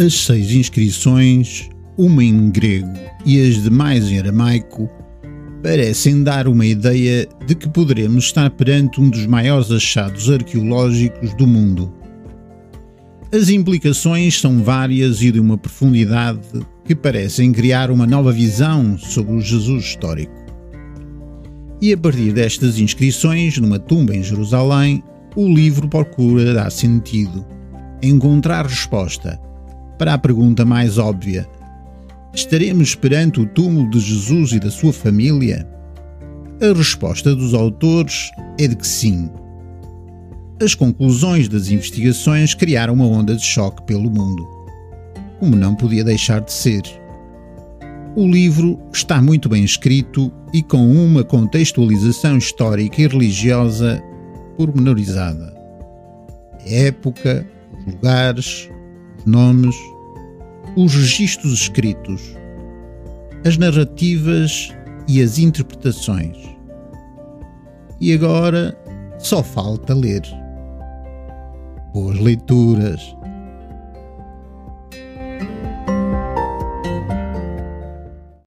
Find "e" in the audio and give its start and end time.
3.26-3.38, 15.20-15.30, 21.78-21.92, 34.52-34.58, 50.50-50.62, 53.02-53.06, 65.08-65.22, 68.00-68.12